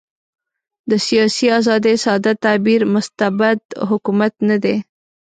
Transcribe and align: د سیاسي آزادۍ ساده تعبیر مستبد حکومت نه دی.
د 0.89 0.91
سیاسي 1.07 1.47
آزادۍ 1.59 1.95
ساده 2.05 2.31
تعبیر 2.43 2.81
مستبد 2.93 3.59
حکومت 3.89 4.33
نه 4.49 4.57
دی. 4.63 4.75